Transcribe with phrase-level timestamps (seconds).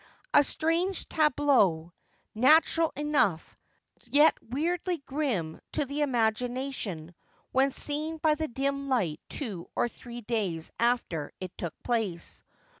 [0.33, 1.93] A strange tableau:
[2.33, 3.55] natural enough,
[4.09, 7.13] yet weirdly grim to the imagination
[7.51, 12.43] when seen by the dim light two or three days after it took place.